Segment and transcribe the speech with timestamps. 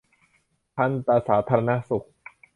[0.75, 2.05] ทันตสาธารณสุข